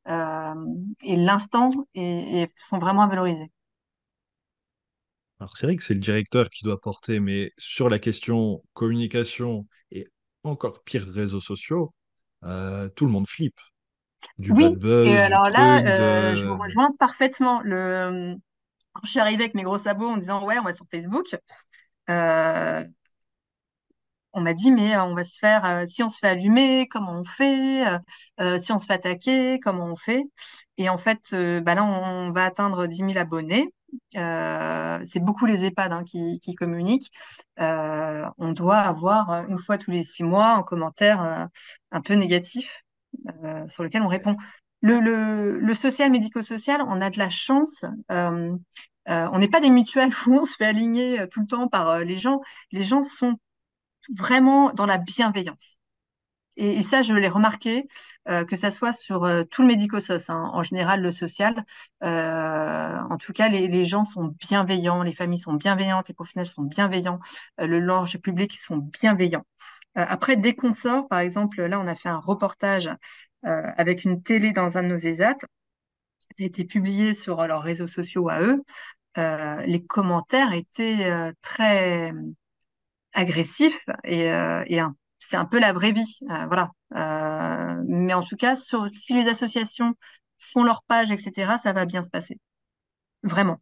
[0.08, 0.55] euh,
[1.03, 3.51] et l'instant et sont vraiment à valoriser.
[5.39, 9.65] Alors c'est vrai que c'est le directeur qui doit porter, mais sur la question communication
[9.91, 10.08] et
[10.43, 11.93] encore pire réseaux sociaux,
[12.43, 13.60] euh, tout le monde flippe.
[14.38, 17.62] Du bad Oui, et buzz, du alors là, truc, euh, je vous rejoins parfaitement.
[17.62, 18.36] Le...
[18.91, 21.34] Quand je suis arrivée avec mes gros sabots en disant ouais, on va sur Facebook,
[22.10, 22.84] euh,
[24.34, 27.23] on m'a dit mais on va se faire, si on se fait allumer, comment on
[27.23, 27.86] fait?
[28.62, 30.23] Si on se fait attaquer, comment on fait?
[30.78, 33.73] Et en fait, bah là, on, va atteindre dix mille abonnés.
[34.13, 37.12] C'est beaucoup les EHPAD hein, qui, communiquent.
[37.58, 41.49] on doit avoir une fois tous les six mois un commentaire
[41.91, 42.84] un peu négatif
[43.67, 44.38] sur lequel on répond.
[44.82, 47.84] Le, le, social médico-social, on a de la chance.
[48.12, 48.56] Euh,
[49.10, 51.67] euh, on n'est pas des mutuelles où on se fait aligner euh, tout le temps
[51.67, 52.41] par les gens.
[52.71, 53.36] Les gens sont
[54.15, 55.78] vraiment dans la bienveillance.
[56.61, 57.87] Et, ça, je l'ai remarqué,
[58.27, 61.63] que ça soit sur tout le médico-social, hein, en général le social.
[62.01, 67.19] en tout cas, les, gens sont bienveillants, les familles sont bienveillantes, les professionnels sont bienveillants,
[67.57, 69.45] le large public sont bienveillants.
[69.95, 72.89] après, dès qu'on sort, par exemple, là, on a fait un reportage
[73.45, 75.37] euh, avec une télé dans un de nos ESAT.
[76.19, 78.63] Ça a été publié sur leurs réseaux sociaux à eux.
[79.17, 82.13] Euh, les commentaires étaient euh, très
[83.13, 84.81] agressifs et, et
[85.19, 86.19] c'est un peu la vraie vie.
[86.47, 86.71] voilà.
[87.88, 89.93] mais en tout cas, sur, si les associations
[90.38, 92.38] font leur page, etc., ça va bien se passer.
[93.23, 93.60] Vraiment.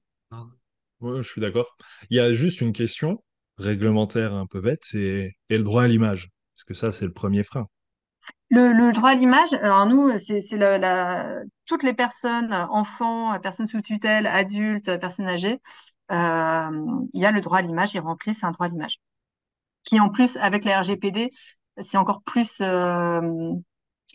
[1.01, 1.75] je suis d'accord.
[2.09, 3.23] Il y a juste une question
[3.57, 6.29] réglementaire un peu bête, c'est le droit à l'image?
[6.55, 7.67] Parce que ça, c'est le premier frein.
[8.49, 14.25] Le, droit à l'image, alors nous, c'est la, toutes les personnes, enfants, personnes sous tutelle,
[14.25, 15.59] adultes, personnes âgées,
[16.11, 16.69] euh,
[17.13, 18.99] il y a le droit à l'image, ils remplissent un droit à l'image.
[19.87, 21.29] Qui en plus, avec la RGPD,
[21.77, 23.53] c'est encore plus euh,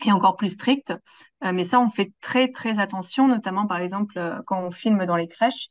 [0.05, 0.93] et encore plus strict.
[1.43, 5.15] Euh, mais ça, on fait très très attention, notamment par exemple quand on filme dans
[5.15, 5.69] les crèches,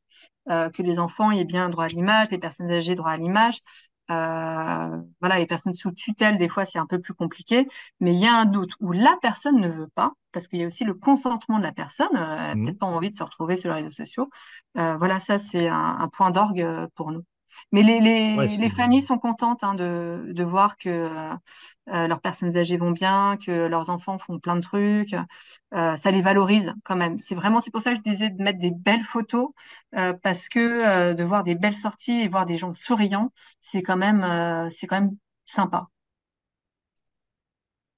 [0.49, 3.61] que les enfants aient bien droit à l'image, les personnes âgées droit à l'image.
[4.11, 7.69] Euh, voilà, les personnes sous tutelle, des fois, c'est un peu plus compliqué,
[8.01, 10.65] mais il y a un doute où la personne ne veut pas, parce qu'il y
[10.65, 12.65] a aussi le consentement de la personne, euh, elle n'a mmh.
[12.65, 14.29] peut-être pas envie de se retrouver sur les réseaux sociaux.
[14.77, 17.23] Euh, voilà, ça, c'est un, point d'orgue pour nous.
[17.73, 21.35] Mais les, les, les familles sont contentes hein, de, de, voir que euh,
[21.93, 25.15] euh, leurs personnes âgées vont bien, que leurs enfants font plein de trucs.
[25.75, 27.19] Euh, ça les valorise quand même.
[27.19, 29.51] C'est vraiment, c'est pour ça que je disais de mettre des belles photos,
[29.97, 33.97] euh, parce que de voir des belles sorties et voir des gens souriants, c'est quand
[33.97, 35.89] même, c'est quand même sympa.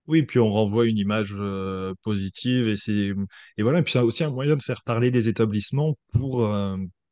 [0.06, 1.34] Oui, puis on renvoie une image
[2.02, 3.12] positive et c'est
[3.56, 3.78] et voilà.
[3.78, 6.46] Et puis c'est aussi un moyen de faire parler des établissements pour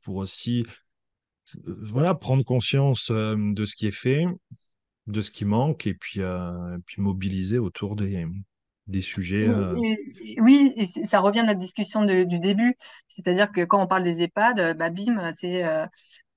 [0.05, 0.67] pour aussi
[1.65, 4.27] voilà, prendre conscience euh, de ce qui est fait,
[5.07, 8.27] de ce qui manque, et puis, euh, puis mobiliser autour des,
[8.87, 9.49] des sujets.
[9.49, 9.75] Euh.
[10.39, 12.77] oui, et ça revient à notre discussion du début.
[13.09, 15.65] C'est-à-dire que quand on parle des EHPAD, bah, bim, c'est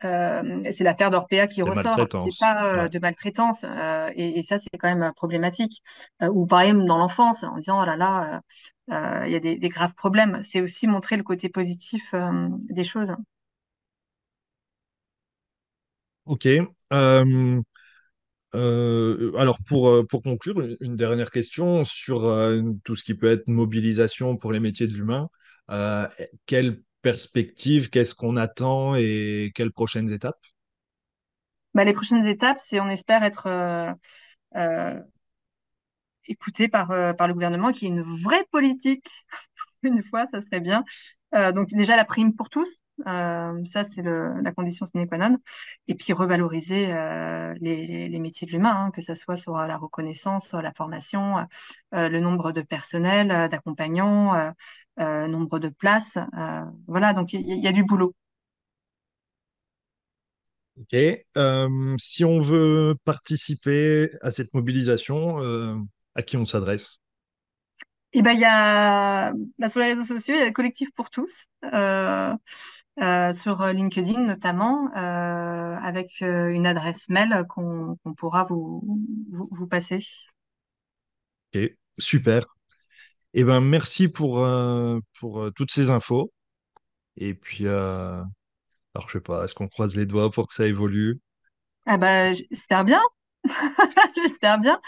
[0.02, 2.08] c'est l'affaire d'Orpea qui ressort.
[2.12, 3.66] C'est pas de maltraitance.
[4.16, 5.82] et, ça, c'est quand même problématique.
[6.22, 8.42] ou par exemple dans l'enfance, en disant, oh là là,
[9.26, 10.40] il y a des, des graves problèmes.
[10.42, 12.14] C'est aussi montrer le côté positif
[12.70, 13.16] des choses.
[16.26, 16.48] Ok.
[16.94, 17.62] Euh,
[18.56, 22.22] euh, alors pour, euh, pour conclure, une, dernière question sur
[22.84, 25.30] tout ce qui peut être mobilisation pour les métiers de l'humain.
[26.46, 30.40] quelle perspective, qu'est-ce qu'on attend et quelles prochaines étapes?
[31.76, 33.48] Bah, les prochaines étapes, c'est on espère être
[36.28, 39.10] écouté par, par le gouvernement, qui est une vraie politique.
[39.86, 40.84] Une fois, ça serait bien.
[41.54, 45.38] donc déjà la prime pour tous, euh, ça, c'est la condition sine qua non.
[45.88, 50.48] Et puis revaloriser euh, les, métiers de l'humain, hein, que ce soit sur la reconnaissance,
[50.48, 51.38] sur la formation,
[51.94, 54.54] euh, le nombre de personnel, d'accompagnants,
[54.98, 56.18] nombre de places.
[56.88, 58.14] voilà, donc il y, a du boulot.
[60.78, 60.96] Ok.
[62.00, 65.38] si on veut participer à cette mobilisation,
[66.16, 67.00] à qui on s'adresse?
[68.16, 70.54] Et eh ben, il y a bah, sur les réseaux sociaux, il y a le
[70.54, 71.48] collectif pour tous.
[71.66, 72.34] Euh,
[73.02, 78.82] euh, sur LinkedIn notamment, euh, avec euh, une adresse mail qu'on pourra vous,
[79.30, 80.00] vous, passer.
[81.54, 81.62] Ok,
[81.98, 82.46] super.
[83.34, 84.48] Eh ben, merci pour,
[85.20, 86.32] pour toutes ces infos.
[87.18, 88.30] Et puis, alors
[89.08, 91.20] je sais pas, est-ce qu'on croise les doigts pour que ça évolue?
[91.86, 93.02] Ah bah, j'espère bien.
[94.16, 94.80] J'espère bien.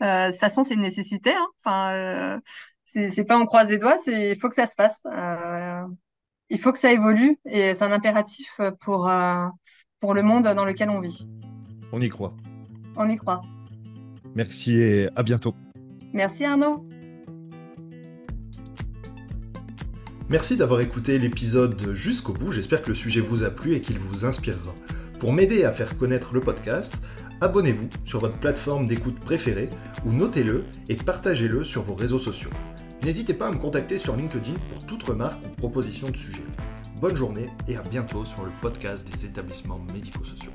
[0.00, 1.32] de toute façon, c'est une nécessité.
[1.34, 1.46] Hein.
[1.58, 2.40] Enfin,
[2.94, 5.04] c'est pas on croise les doigts, c'est il faut que ça se fasse
[6.50, 9.46] il faut que ça évolue et c'est un impératif pour, euh,
[10.00, 11.26] pour le monde dans lequel on vit.
[11.92, 12.34] On y croit.
[12.96, 13.42] On y croit.
[14.34, 15.54] Merci et à bientôt.
[16.12, 16.86] Merci Arnaud.
[20.28, 22.50] Merci d'avoir écouté l'épisode jusqu'au bout.
[22.50, 24.74] J'espère que le sujet vous a plu et qu'il vous inspirera.
[25.20, 26.96] Pour m'aider à faire connaître le podcast,
[27.40, 29.70] abonnez-vous sur votre plateforme d'écoute préférée
[30.04, 32.50] ou notez-le et partagez-le sur vos réseaux sociaux.
[33.04, 36.42] N'hésitez pas à me contacter sur LinkedIn pour toute remarque ou proposition de sujet.
[37.02, 40.52] Bonne journée et à bientôt sur le podcast des établissements médico-sociaux.